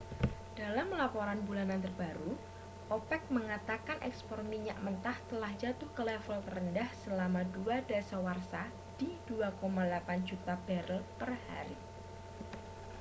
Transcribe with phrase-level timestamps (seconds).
[0.61, 2.31] dalam laporan bulanan terbaru
[2.97, 8.63] opec mengatakan ekspor minyak mentah telah jatuh ke level terendah selama dua dasawarsa
[8.99, 9.61] di 2,8
[10.29, 11.77] juta barel per hari